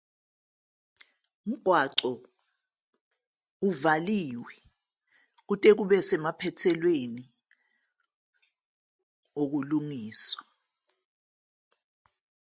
Umgwaqo 1.47 2.11
uvaliwe 3.67 4.53
kuze 5.47 5.69
kube 5.77 5.97
kuphothulwa 5.99 7.21
ukulungiswa. 9.41 10.43